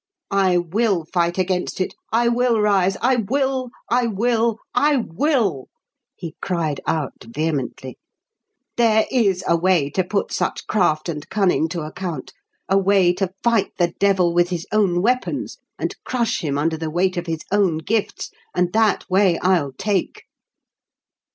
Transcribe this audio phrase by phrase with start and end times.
[0.33, 1.93] "I will fight against it!
[2.11, 2.97] I will rise!
[3.03, 3.69] I will!
[3.87, 4.57] I will!
[4.73, 5.67] I will!"
[6.15, 7.99] he cried out vehemently.
[8.77, 12.33] "There is a way to put such craft and cunning to account;
[12.67, 16.89] a way to fight the devil with his own weapons and crush him under the
[16.89, 20.23] weight of his own gifts, and that way I'll take!"